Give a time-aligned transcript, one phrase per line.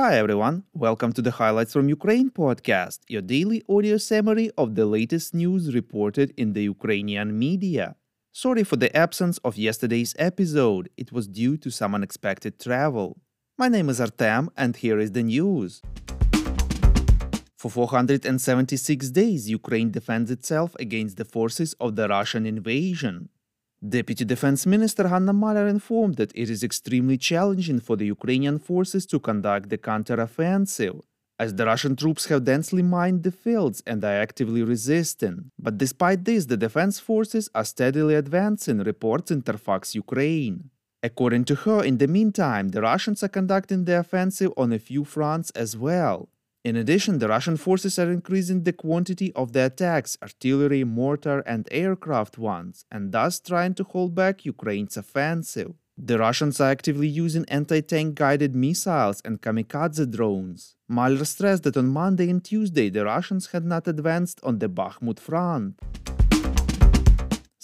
[0.00, 4.86] Hi everyone, welcome to the Highlights from Ukraine podcast, your daily audio summary of the
[4.86, 7.96] latest news reported in the Ukrainian media.
[8.30, 13.18] Sorry for the absence of yesterday's episode, it was due to some unexpected travel.
[13.58, 15.82] My name is Artem, and here is the news.
[17.56, 23.30] For 476 days, Ukraine defends itself against the forces of the Russian invasion.
[23.86, 29.06] Deputy Defense Minister Hanna Maliar informed that it is extremely challenging for the Ukrainian forces
[29.06, 31.00] to conduct the counteroffensive,
[31.38, 35.52] as the Russian troops have densely mined the fields and are actively resisting.
[35.60, 40.70] But despite this, the defense forces are steadily advancing, reports Interfax Ukraine.
[41.00, 45.04] According to her, in the meantime, the Russians are conducting the offensive on a few
[45.04, 46.28] fronts as well.
[46.68, 51.66] In addition, the Russian forces are increasing the quantity of the attacks, artillery, mortar, and
[51.70, 55.72] aircraft ones, and thus trying to hold back Ukraine's offensive.
[55.96, 60.76] The Russians are actively using anti tank guided missiles and kamikaze drones.
[60.90, 65.18] Maliar stressed that on Monday and Tuesday the Russians had not advanced on the Bakhmut
[65.18, 65.80] front.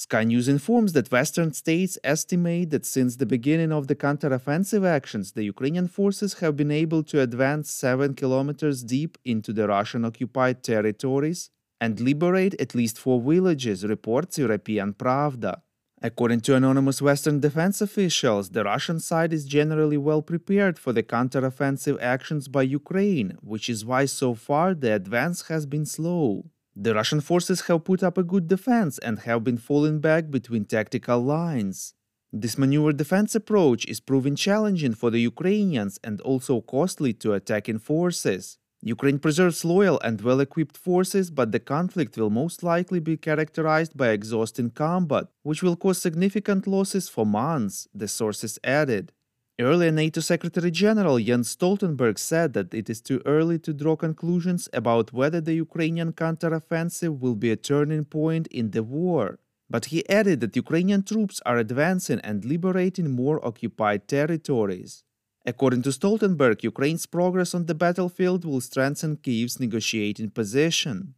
[0.05, 5.33] Sky News informs that Western states estimate that since the beginning of the counteroffensive actions,
[5.33, 10.62] the Ukrainian forces have been able to advance 7 kilometers deep into the Russian occupied
[10.62, 11.48] territories
[11.80, 15.62] and liberate at least four villages, reports European Pravda.
[16.02, 21.02] According to anonymous Western defense officials, the Russian side is generally well prepared for the
[21.02, 26.44] counteroffensive actions by Ukraine, which is why so far the advance has been slow.
[26.77, 30.64] The Russian forces have put up a good defense and have been falling back between
[30.64, 31.94] tactical lines.
[32.33, 37.78] This maneuver defense approach is proving challenging for the Ukrainians and also costly to attacking
[37.78, 38.58] forces.
[38.83, 43.97] Ukraine preserves loyal and well equipped forces, but the conflict will most likely be characterized
[43.97, 49.12] by exhausting combat, which will cause significant losses for months, the sources added.
[49.60, 54.68] Earlier NATO Secretary General Jens Stoltenberg said that it is too early to draw conclusions
[54.73, 59.39] about whether the Ukrainian counteroffensive will be a turning point in the war.
[59.70, 65.05] But he added that Ukrainian troops are advancing and liberating more occupied territories.
[65.46, 71.14] According to Stoltenberg, Ukraine's progress on the battlefield will strengthen Kyiv's negotiating position.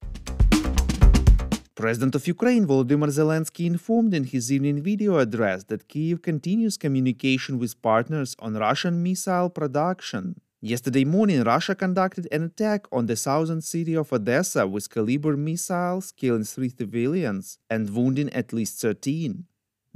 [1.77, 7.59] President of Ukraine Volodymyr Zelensky informed in his evening video address that Kyiv continues communication
[7.59, 10.41] with partners on Russian missile production.
[10.63, 16.13] Yesterday morning, Russia conducted an attack on the southern city of Odessa with Kalibr missiles,
[16.13, 19.45] killing three civilians and wounding at least 13.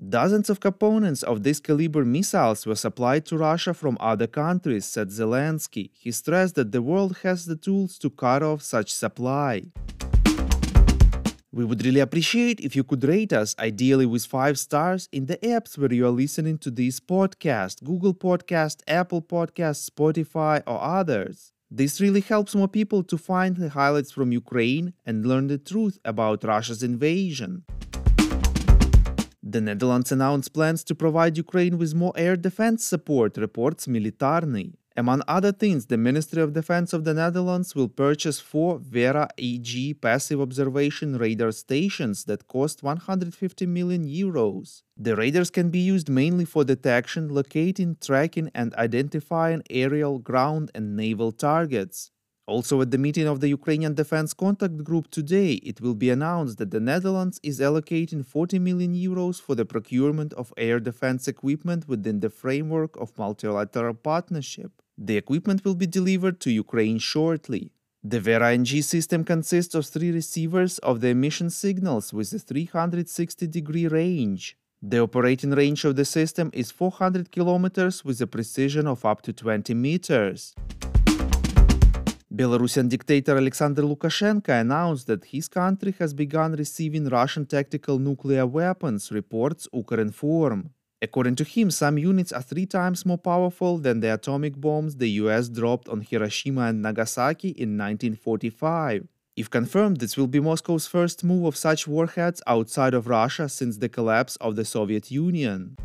[0.07, 5.09] Dozens of components of these Kalibr missiles were supplied to Russia from other countries, said
[5.09, 5.89] Zelensky.
[5.95, 9.63] He stressed that the world has the tools to cut off such supply.
[11.53, 15.37] We would really appreciate if you could rate us, ideally with 5 stars, in the
[15.39, 21.53] apps where you are listening to this podcast Google Podcast, Apple Podcast, Spotify, or others.
[21.69, 25.99] This really helps more people to find the highlights from Ukraine and learn the truth
[26.05, 27.65] about Russia's invasion.
[29.43, 34.75] The Netherlands announced plans to provide Ukraine with more air defense support, reports Militarny.
[35.01, 39.95] Among other things, the Ministry of Defense of the Netherlands will purchase four Vera NG
[39.95, 44.83] passive observation radar stations that cost 150 million euros.
[44.99, 50.99] The radars can be used mainly for detection, locating, tracking, and identifying aerial, ground, and
[50.99, 52.11] naval targets.
[52.47, 56.59] Also, at the meeting of the Ukrainian Defense Contact Group today, it will be announced
[56.59, 61.89] that the Netherlands is allocating 40 million euros for the procurement of air defense equipment
[61.89, 64.73] within the framework of multilateral partnership.
[65.03, 67.73] The equipment will be delivered to Ukraine shortly.
[68.05, 73.47] The Vera NG system consists of three receivers of the emission signals with a 360
[73.47, 74.59] degree range.
[74.83, 79.33] The operating range of the system is 400 kilometers with a precision of up to
[79.33, 80.55] 20 meters.
[82.31, 89.11] Belarusian dictator Alexander Lukashenko announced that his country has begun receiving Russian tactical nuclear weapons,
[89.11, 90.69] reports Ukrinform.
[91.03, 95.09] According to him, some units are three times more powerful than the atomic bombs the
[95.23, 99.09] US dropped on Hiroshima and Nagasaki in 1945.
[99.35, 103.79] If confirmed, this will be Moscow's first move of such warheads outside of Russia since
[103.79, 105.77] the collapse of the Soviet Union.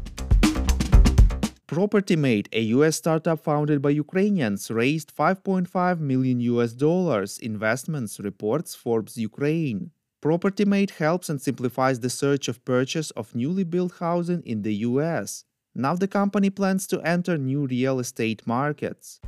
[1.67, 9.17] PropertyMate, a US startup founded by Ukrainians, raised 5.5 million US dollars investments, reports Forbes
[9.17, 9.91] Ukraine.
[10.25, 15.43] PropertyMate helps and simplifies the search of purchase of newly built housing in the US.
[15.75, 19.19] Now the company plans to enter new real estate markets.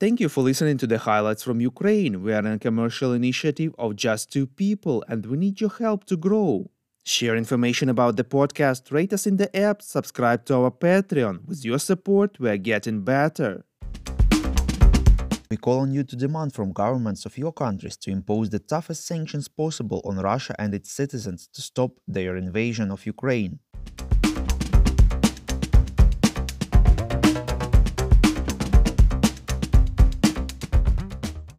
[0.00, 2.24] Thank you for listening to the highlights from Ukraine.
[2.24, 6.16] We are a commercial initiative of just two people and we need your help to
[6.16, 6.72] grow.
[7.04, 11.46] Share information about the podcast, rate us in the app, subscribe to our Patreon.
[11.46, 13.64] With your support, we are getting better.
[15.52, 19.06] We call on you to demand from governments of your countries to impose the toughest
[19.06, 23.58] sanctions possible on Russia and its citizens to stop their invasion of Ukraine.